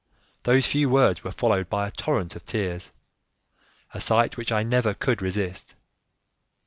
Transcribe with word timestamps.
Those 0.41 0.65
few 0.65 0.89
words 0.89 1.23
were 1.23 1.29
followed 1.31 1.69
by 1.69 1.87
a 1.87 1.91
torrent 1.91 2.35
of 2.35 2.43
tears, 2.43 2.91
a 3.93 4.01
sight 4.01 4.35
which 4.35 4.51
I 4.51 4.63
never 4.63 4.95
could 4.95 5.21
resist. 5.21 5.75